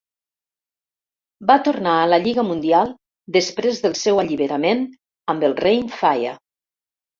Va 1.51 1.57
tornar 1.67 1.93
a 1.97 2.07
la 2.13 2.19
Lliga 2.23 2.45
Mundial 2.47 2.95
després 3.37 3.83
del 3.85 3.95
seu 4.01 4.25
alliberament 4.25 4.85
amb 5.37 5.49
el 5.51 5.57
Rhein 5.63 5.97
Fire. 6.03 6.37